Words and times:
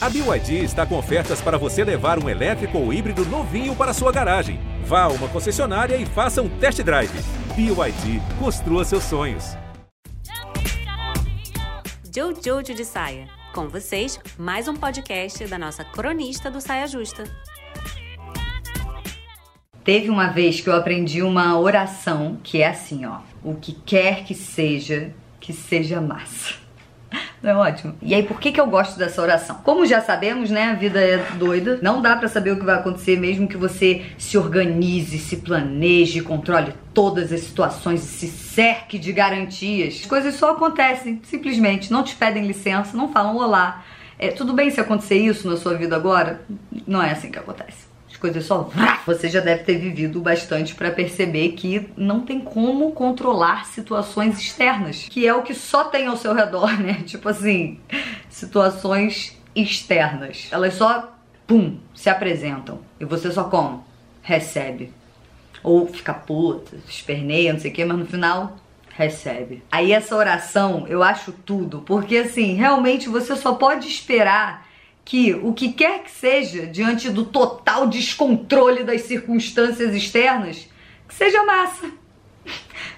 A 0.00 0.08
BYD 0.08 0.62
está 0.62 0.86
com 0.86 0.96
ofertas 0.96 1.40
para 1.40 1.58
você 1.58 1.82
levar 1.82 2.22
um 2.22 2.28
elétrico 2.28 2.78
ou 2.78 2.92
híbrido 2.92 3.24
novinho 3.24 3.74
para 3.74 3.92
sua 3.92 4.12
garagem. 4.12 4.60
Vá 4.84 5.02
a 5.02 5.08
uma 5.08 5.26
concessionária 5.26 5.96
e 5.96 6.06
faça 6.06 6.40
um 6.40 6.48
test 6.48 6.80
drive. 6.82 7.10
BYD, 7.56 8.22
construa 8.38 8.84
seus 8.84 9.02
sonhos. 9.02 9.56
Jojo 12.14 12.74
de 12.74 12.84
Saia. 12.84 13.28
Com 13.52 13.68
vocês, 13.68 14.20
mais 14.38 14.68
um 14.68 14.76
podcast 14.76 15.44
da 15.48 15.58
nossa 15.58 15.82
cronista 15.82 16.48
do 16.48 16.60
Saia 16.60 16.86
Justa. 16.86 17.24
Teve 19.82 20.10
uma 20.10 20.28
vez 20.28 20.60
que 20.60 20.68
eu 20.68 20.76
aprendi 20.76 21.22
uma 21.22 21.58
oração 21.58 22.38
que 22.44 22.62
é 22.62 22.68
assim, 22.68 23.04
ó. 23.04 23.18
O 23.42 23.56
que 23.56 23.72
quer 23.72 24.22
que 24.24 24.34
seja, 24.34 25.12
que 25.40 25.52
seja 25.52 26.00
massa. 26.00 26.47
É 27.42 27.54
ótimo? 27.54 27.94
E 28.02 28.14
aí, 28.14 28.22
por 28.22 28.40
que, 28.40 28.50
que 28.50 28.60
eu 28.60 28.66
gosto 28.66 28.98
dessa 28.98 29.22
oração? 29.22 29.60
Como 29.62 29.86
já 29.86 30.00
sabemos, 30.00 30.50
né? 30.50 30.64
A 30.64 30.74
vida 30.74 31.00
é 31.00 31.18
doida. 31.36 31.78
Não 31.80 32.02
dá 32.02 32.16
para 32.16 32.26
saber 32.26 32.50
o 32.50 32.58
que 32.58 32.64
vai 32.64 32.74
acontecer, 32.74 33.18
mesmo 33.18 33.46
que 33.46 33.56
você 33.56 34.04
se 34.18 34.36
organize, 34.36 35.18
se 35.18 35.36
planeje, 35.36 36.20
controle 36.20 36.74
todas 36.92 37.32
as 37.32 37.40
situações 37.40 38.02
e 38.02 38.06
se 38.06 38.26
cerque 38.26 38.98
de 38.98 39.12
garantias. 39.12 40.00
As 40.00 40.06
coisas 40.06 40.34
só 40.34 40.52
acontecem, 40.52 41.20
simplesmente. 41.22 41.92
Não 41.92 42.02
te 42.02 42.16
pedem 42.16 42.46
licença, 42.46 42.96
não 42.96 43.12
falam 43.12 43.36
olá. 43.36 43.84
É, 44.18 44.28
tudo 44.28 44.52
bem 44.52 44.70
se 44.70 44.80
acontecer 44.80 45.18
isso 45.18 45.48
na 45.48 45.56
sua 45.56 45.74
vida 45.74 45.94
agora? 45.94 46.40
Não 46.86 47.00
é 47.00 47.12
assim 47.12 47.30
que 47.30 47.38
acontece 47.38 47.88
coisas 48.16 48.44
só. 48.44 48.70
Você 49.06 49.28
já 49.28 49.40
deve 49.40 49.64
ter 49.64 49.78
vivido 49.78 50.20
bastante 50.20 50.74
para 50.74 50.90
perceber 50.90 51.50
que 51.52 51.88
não 51.96 52.20
tem 52.20 52.40
como 52.40 52.92
controlar 52.92 53.66
situações 53.66 54.38
externas, 54.38 55.06
que 55.08 55.26
é 55.26 55.34
o 55.34 55.42
que 55.42 55.54
só 55.54 55.84
tem 55.84 56.06
ao 56.06 56.16
seu 56.16 56.32
redor, 56.32 56.78
né? 56.78 57.02
Tipo 57.06 57.28
assim, 57.28 57.78
situações 58.28 59.36
externas. 59.54 60.48
Elas 60.50 60.74
só, 60.74 61.12
pum, 61.46 61.78
se 61.94 62.08
apresentam. 62.08 62.80
E 62.98 63.04
você 63.04 63.30
só 63.30 63.44
como? 63.44 63.84
Recebe. 64.22 64.92
Ou 65.62 65.86
fica 65.86 66.14
puta, 66.14 66.76
esperneia, 66.88 67.52
não 67.52 67.60
sei 67.60 67.70
o 67.70 67.74
que, 67.74 67.84
mas 67.84 67.98
no 67.98 68.06
final 68.06 68.56
recebe. 68.90 69.62
Aí 69.70 69.92
essa 69.92 70.16
oração 70.16 70.84
eu 70.88 71.04
acho 71.04 71.30
tudo, 71.30 71.82
porque 71.82 72.16
assim, 72.16 72.54
realmente 72.54 73.08
você 73.08 73.36
só 73.36 73.54
pode 73.54 73.86
esperar 73.86 74.66
que 75.08 75.32
o 75.32 75.54
que 75.54 75.72
quer 75.72 76.02
que 76.02 76.10
seja, 76.10 76.66
diante 76.66 77.08
do 77.08 77.24
total 77.24 77.86
descontrole 77.86 78.84
das 78.84 79.00
circunstâncias 79.00 79.94
externas, 79.94 80.68
que 81.08 81.14
seja 81.14 81.42
massa. 81.44 81.90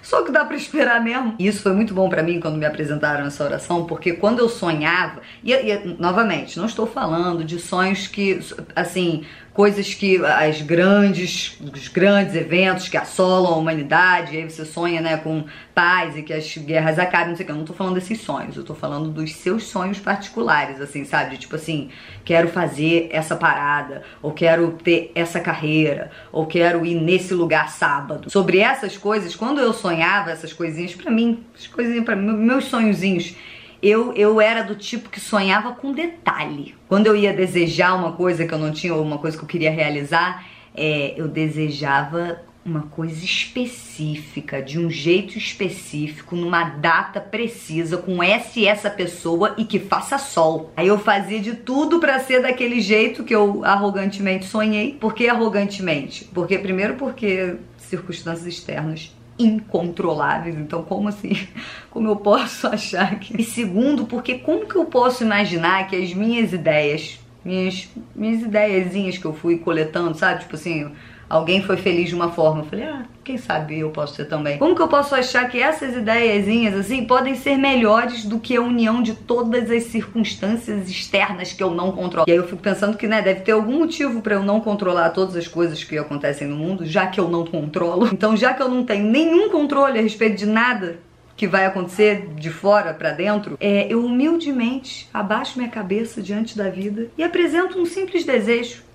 Só 0.02 0.25
que 0.25 0.33
dá 0.33 0.44
para 0.44 0.56
esperar 0.56 1.00
mesmo. 1.00 1.36
E 1.39 1.47
isso 1.47 1.62
foi 1.62 1.72
muito 1.72 1.94
bom 1.94 2.08
para 2.08 2.20
mim 2.20 2.41
quando 2.41 2.56
me 2.56 2.67
apresentaram 2.67 3.27
essa 3.27 3.44
oração, 3.44 3.84
porque 3.84 4.12
quando 4.12 4.41
eu 4.41 4.48
sonhava, 4.48 5.20
e, 5.44 5.52
e 5.52 5.97
novamente, 6.00 6.58
não 6.58 6.67
estou 6.67 6.84
falando 6.84 7.44
de 7.44 7.61
sonhos 7.61 8.08
que, 8.08 8.41
assim, 8.74 9.24
coisas 9.53 9.93
que 9.93 10.25
as 10.25 10.62
grandes, 10.62 11.59
os 11.61 11.89
grandes 11.89 12.34
eventos 12.34 12.89
que 12.89 12.97
assolam 12.97 13.53
a 13.53 13.57
humanidade, 13.57 14.37
aí 14.37 14.48
você 14.48 14.65
sonha, 14.65 15.01
né, 15.01 15.17
com 15.17 15.45
paz 15.75 16.17
e 16.17 16.23
que 16.23 16.33
as 16.33 16.57
guerras 16.57 16.98
acabem, 16.98 17.31
não 17.31 17.37
sei 17.37 17.45
o 17.45 17.47
que. 17.47 17.53
Eu 17.53 17.57
não 17.57 17.65
tô 17.65 17.73
falando 17.73 17.95
desses 17.95 18.20
sonhos, 18.20 18.57
eu 18.57 18.65
tô 18.65 18.75
falando 18.75 19.11
dos 19.11 19.34
seus 19.34 19.65
sonhos 19.65 19.98
particulares, 19.98 20.81
assim, 20.81 21.05
sabe? 21.05 21.37
Tipo 21.37 21.57
assim, 21.57 21.91
quero 22.25 22.48
fazer 22.48 23.09
essa 23.11 23.34
parada, 23.37 24.03
ou 24.23 24.33
quero 24.33 24.73
ter 24.73 25.11
essa 25.15 25.41
carreira, 25.41 26.11
ou 26.31 26.47
quero 26.47 26.87
ir 26.87 26.95
nesse 26.95 27.35
lugar 27.35 27.70
sábado. 27.70 28.31
Sobre 28.31 28.61
essas 28.61 28.97
coisas, 28.97 29.35
quando 29.35 29.61
eu 29.61 29.73
sonhava 29.73 30.31
essas 30.31 30.53
coisinhas 30.53 30.95
para 30.95 31.11
mim, 31.11 31.45
as 31.59 31.67
coisinhas 31.67 32.05
para 32.05 32.14
meus 32.14 32.67
sonhozinhos, 32.67 33.35
eu, 33.83 34.12
eu 34.14 34.41
era 34.41 34.62
do 34.62 34.75
tipo 34.75 35.09
que 35.09 35.20
sonhava 35.20 35.73
com 35.73 35.92
detalhe. 35.92 36.75
Quando 36.89 37.06
eu 37.06 37.17
ia 37.17 37.33
desejar 37.33 37.95
uma 37.95 38.12
coisa 38.12 38.47
que 38.47 38.53
eu 38.53 38.59
não 38.59 38.73
tinha 38.73 38.95
ou 38.95 39.03
uma 39.03 39.19
coisa 39.19 39.36
que 39.36 39.45
eu 39.45 39.48
queria 39.48 39.70
realizar, 39.70 40.47
é, 40.75 41.14
eu 41.17 41.28
desejava 41.28 42.41
uma 42.64 42.83
coisa 42.83 43.25
específica, 43.25 44.61
de 44.61 44.78
um 44.78 44.91
jeito 44.91 45.39
específico, 45.39 46.36
numa 46.36 46.64
data 46.64 47.18
precisa, 47.20 47.96
com 47.96 48.23
essa 48.23 48.61
e 48.61 48.67
essa 48.67 48.91
pessoa 48.91 49.55
e 49.57 49.64
que 49.64 49.79
faça 49.79 50.18
sol. 50.18 50.70
Aí 50.77 50.86
eu 50.86 50.98
fazia 50.98 51.41
de 51.41 51.55
tudo 51.55 51.98
para 51.98 52.18
ser 52.20 52.42
daquele 52.42 52.80
jeito 52.80 53.24
que 53.24 53.35
eu 53.35 53.64
arrogantemente 53.64 54.47
sonhei. 54.47 54.92
Por 55.01 55.14
que 55.14 55.29
arrogantemente? 55.29 56.27
Porque 56.27 56.58
primeiro 56.58 56.95
porque 56.95 57.57
circunstâncias 57.79 58.47
externas 58.47 59.12
incontroláveis. 59.42 60.56
Então, 60.56 60.83
como 60.83 61.08
assim? 61.08 61.33
Como 61.90 62.08
eu 62.08 62.17
posso 62.17 62.68
achar 62.68 63.18
que. 63.18 63.40
E 63.40 63.45
segundo, 63.45 64.06
porque 64.06 64.39
como 64.39 64.64
que 64.64 64.77
eu 64.77 64.84
posso 64.84 65.24
imaginar 65.24 65.89
que 65.89 65.96
as 65.96 66.14
minhas 66.14 66.52
ideias, 66.52 67.18
minhas, 67.45 67.89
minhas 68.14 68.42
ideiazinhas 68.42 69.18
que 69.18 69.24
eu 69.24 69.33
fui 69.34 69.58
coletando, 69.58 70.17
sabe? 70.17 70.42
Tipo 70.42 70.55
assim, 70.55 70.92
alguém 71.30 71.63
foi 71.63 71.77
feliz 71.77 72.08
de 72.08 72.14
uma 72.17 72.33
forma. 72.33 72.63
Eu 72.63 72.67
falei, 72.67 72.85
ah, 72.85 73.05
quem 73.23 73.39
sabe 73.39 73.79
eu 73.79 73.91
posso 73.91 74.17
ser 74.17 74.24
também. 74.24 74.58
Como 74.58 74.74
que 74.74 74.83
eu 74.83 74.89
posso 74.89 75.14
achar 75.14 75.48
que 75.48 75.63
essas 75.63 75.95
ideiazinhas, 75.96 76.74
assim, 76.74 77.07
podem 77.07 77.36
ser 77.36 77.57
melhores 77.57 78.24
do 78.24 78.41
que 78.41 78.57
a 78.57 78.61
união 78.61 79.01
de 79.01 79.14
todas 79.14 79.70
as 79.70 79.85
circunstâncias 79.85 80.91
externas 80.91 81.52
que 81.52 81.63
eu 81.63 81.70
não 81.70 81.92
controlo? 81.92 82.24
E 82.29 82.33
aí 82.33 82.36
eu 82.36 82.46
fico 82.46 82.61
pensando 82.61 82.96
que, 82.96 83.07
né, 83.07 83.23
deve 83.23 83.41
ter 83.41 83.52
algum 83.52 83.79
motivo 83.79 84.20
para 84.20 84.35
eu 84.35 84.42
não 84.42 84.61
controlar 84.61 85.11
todas 85.11 85.36
as 85.36 85.46
coisas 85.46 85.85
que 85.85 85.96
acontecem 85.96 86.48
no 86.48 86.57
mundo, 86.57 86.85
já 86.85 87.07
que 87.07 87.20
eu 87.20 87.29
não 87.29 87.47
controlo. 87.47 88.11
Então, 88.12 88.36
já 88.36 88.52
que 88.52 88.61
eu 88.61 88.68
não 88.68 88.85
tenho 88.85 89.07
nenhum 89.07 89.48
controle 89.51 89.98
a 89.98 90.02
respeito 90.02 90.36
de 90.36 90.47
nada, 90.47 90.98
que 91.36 91.47
vai 91.47 91.64
acontecer 91.64 92.29
de 92.35 92.51
fora 92.51 92.92
para 92.92 93.12
dentro, 93.12 93.57
é, 93.61 93.86
eu 93.89 94.05
humildemente 94.05 95.08
abaixo 95.14 95.58
minha 95.58 95.70
cabeça 95.70 96.20
diante 96.20 96.58
da 96.58 96.68
vida 96.68 97.08
e 97.17 97.23
apresento 97.23 97.79
um 97.79 97.86
simples 97.86 98.24
desejo 98.24 98.89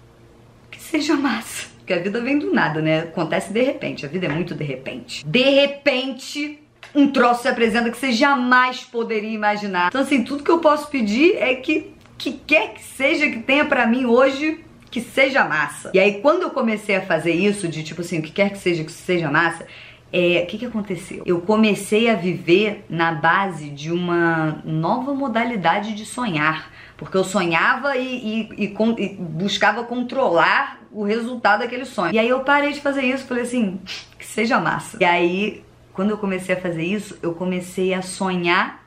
que 0.72 0.82
seja 0.82 1.16
massa. 1.16 1.68
Porque 1.78 1.94
a 1.94 2.00
vida 2.00 2.20
vem 2.20 2.40
do 2.40 2.52
nada, 2.52 2.82
né? 2.82 3.02
Acontece 3.02 3.54
de 3.54 3.62
repente. 3.62 4.06
A 4.06 4.10
vida 4.10 4.26
é 4.26 4.30
muito 4.30 4.56
de 4.56 4.64
repente. 4.64 5.26
De 5.26 5.44
repente, 5.44 6.60
um 6.96 7.12
troço 7.12 7.44
se 7.44 7.48
apresenta 7.48 7.92
que 7.92 7.98
você 7.98 8.12
jamais 8.12 8.82
poderia 8.82 9.30
imaginar. 9.30 9.90
Então, 9.90 10.02
assim, 10.02 10.24
tudo 10.24 10.44
que 10.44 10.50
eu 10.50 10.60
posso 10.60 10.88
pedir 10.90 11.36
é 11.38 11.54
que, 11.56 11.94
que 12.18 12.34
quer 12.34 12.74
que 12.74 12.84
seja 12.84 13.30
que 13.30 13.40
tenha 13.40 13.66
para 13.66 13.86
mim 13.86 14.06
hoje, 14.06 14.64
que 14.90 15.02
seja 15.02 15.44
massa. 15.44 15.92
E 15.94 16.00
aí, 16.00 16.22
quando 16.22 16.44
eu 16.44 16.50
comecei 16.50 16.96
a 16.96 17.02
fazer 17.02 17.34
isso, 17.34 17.68
de 17.68 17.84
tipo 17.84 18.02
assim, 18.02 18.20
o 18.20 18.22
que 18.22 18.32
quer 18.32 18.50
que 18.50 18.58
seja 18.58 18.84
que 18.84 18.92
seja 18.92 19.30
massa, 19.30 19.68
é, 20.12 20.44
o 20.44 20.48
que, 20.48 20.58
que 20.58 20.66
aconteceu? 20.66 21.24
Eu 21.26 21.42
comecei 21.42 22.10
a 22.10 22.16
viver 22.16 22.86
na 22.90 23.12
base 23.12 23.70
de 23.70 23.92
uma 23.92 24.62
nova 24.64 25.14
modalidade 25.14 25.94
de 25.94 26.06
sonhar. 26.06 26.72
Porque 26.98 27.18
eu 27.18 27.24
sonhava 27.26 27.98
e, 27.98 28.50
e, 28.58 28.66
e, 28.66 28.76
e, 28.98 29.16
buscava 29.18 29.84
controlar 29.84 30.80
o 30.92 31.04
resultado 31.04 31.60
daquele 31.60 31.84
sonho. 31.84 32.14
E 32.14 32.20
aí 32.20 32.30
eu 32.30 32.40
parei 32.40 32.72
de 32.72 32.80
fazer 32.80 33.02
isso, 33.02 33.26
falei 33.26 33.44
assim, 33.44 33.82
que 34.18 34.26
seja 34.26 34.60
massa. 34.60 34.98
E 35.02 35.04
aí, 35.04 35.66
quando 35.92 36.12
eu 36.12 36.18
comecei 36.18 36.56
a 36.56 36.62
fazer 36.62 36.84
isso, 36.84 37.18
eu 37.22 37.34
comecei 37.34 37.94
a 37.94 38.02
sonhar 38.02 38.86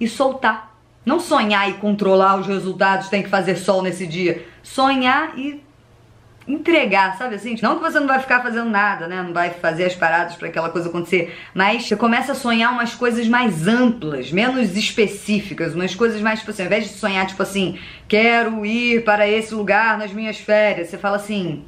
e 0.00 0.08
soltar. 0.08 0.74
Não 1.04 1.20
sonhar 1.20 1.68
e 1.68 1.74
controlar 1.74 2.36
os 2.36 2.46
resultados, 2.46 3.08
tem 3.08 3.22
que 3.22 3.28
fazer 3.28 3.56
sol 3.56 3.82
nesse 3.82 4.06
dia. 4.06 4.46
Sonhar 4.62 5.38
e 5.38 5.62
entregar, 6.46 7.16
sabe 7.16 7.36
assim? 7.36 7.56
Não 7.62 7.76
que 7.76 7.82
você 7.82 8.00
não 8.00 8.06
vai 8.06 8.18
ficar 8.18 8.42
fazendo 8.42 8.68
nada, 8.68 9.06
né? 9.06 9.22
Não 9.22 9.32
vai 9.32 9.50
fazer 9.50 9.84
as 9.84 9.94
paradas 9.94 10.34
para 10.34 10.48
aquela 10.48 10.70
coisa 10.70 10.88
acontecer, 10.88 11.36
mas 11.54 11.86
você 11.86 11.96
começa 11.96 12.32
a 12.32 12.34
sonhar 12.34 12.72
umas 12.72 12.94
coisas 12.94 13.28
mais 13.28 13.66
amplas, 13.66 14.32
menos 14.32 14.76
específicas, 14.76 15.74
umas 15.74 15.94
coisas 15.94 16.20
mais 16.20 16.40
tipo 16.40 16.50
assim, 16.50 16.62
ao 16.62 16.66
invés 16.66 16.84
de 16.84 16.90
sonhar 16.90 17.26
tipo 17.26 17.42
assim, 17.42 17.78
quero 18.08 18.66
ir 18.66 19.04
para 19.04 19.28
esse 19.28 19.54
lugar 19.54 19.96
nas 19.98 20.12
minhas 20.12 20.38
férias, 20.38 20.88
você 20.88 20.98
fala 20.98 21.16
assim, 21.16 21.64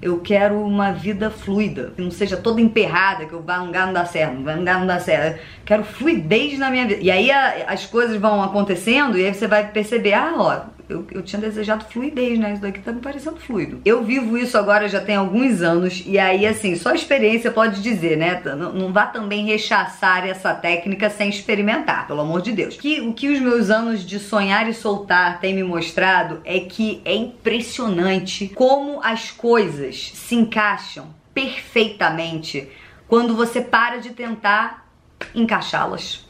eu 0.00 0.20
quero 0.20 0.60
uma 0.60 0.92
vida 0.92 1.30
fluida, 1.30 1.92
que 1.96 2.02
não 2.02 2.10
seja 2.10 2.36
toda 2.36 2.60
emperrada, 2.60 3.24
que 3.24 3.32
eu 3.32 3.42
vá 3.42 3.58
num 3.58 3.66
lugar 3.66 3.86
não 3.86 3.94
dá 3.94 4.04
certo, 4.04 4.34
não 4.34 4.56
não 4.56 4.86
dá 4.86 5.00
certo. 5.00 5.40
Quero 5.64 5.84
fluidez 5.84 6.58
na 6.58 6.70
minha 6.70 6.86
vida. 6.86 7.00
E 7.02 7.10
aí 7.10 7.30
a, 7.30 7.64
as 7.68 7.86
coisas 7.86 8.16
vão 8.20 8.42
acontecendo 8.42 9.18
e 9.18 9.24
aí 9.24 9.34
você 9.34 9.46
vai 9.46 9.66
perceber, 9.68 10.12
ah, 10.12 10.34
ó, 10.36 10.75
eu, 10.88 11.06
eu 11.10 11.22
tinha 11.22 11.40
desejado 11.40 11.84
fluidez, 11.84 12.38
né? 12.38 12.52
Isso 12.52 12.62
daqui 12.62 12.80
tá 12.80 12.92
me 12.92 13.00
parecendo 13.00 13.36
fluido. 13.36 13.80
Eu 13.84 14.04
vivo 14.04 14.38
isso 14.38 14.56
agora 14.56 14.88
já 14.88 15.00
tem 15.00 15.16
alguns 15.16 15.62
anos, 15.62 16.02
e 16.06 16.18
aí, 16.18 16.46
assim, 16.46 16.76
só 16.76 16.92
experiência 16.92 17.50
pode 17.50 17.82
dizer, 17.82 18.16
né? 18.16 18.40
Não, 18.44 18.72
não 18.72 18.92
vá 18.92 19.06
também 19.06 19.44
rechaçar 19.44 20.26
essa 20.26 20.54
técnica 20.54 21.10
sem 21.10 21.28
experimentar, 21.28 22.06
pelo 22.06 22.20
amor 22.20 22.42
de 22.42 22.52
Deus. 22.52 22.76
Que, 22.76 23.00
o 23.00 23.12
que 23.12 23.28
os 23.28 23.40
meus 23.40 23.70
anos 23.70 24.04
de 24.04 24.18
sonhar 24.18 24.68
e 24.68 24.74
soltar 24.74 25.40
têm 25.40 25.54
me 25.54 25.62
mostrado 25.62 26.40
é 26.44 26.60
que 26.60 27.00
é 27.04 27.14
impressionante 27.14 28.48
como 28.54 29.00
as 29.02 29.30
coisas 29.30 30.12
se 30.14 30.34
encaixam 30.34 31.14
perfeitamente 31.34 32.68
quando 33.06 33.36
você 33.36 33.60
para 33.60 33.98
de 33.98 34.10
tentar 34.10 34.86
encaixá-las. 35.34 36.25